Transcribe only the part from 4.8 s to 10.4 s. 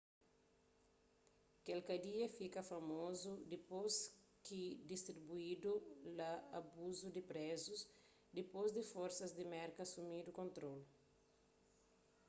diskubridu la abusu di prézus dipôs di forsas di merka asumidu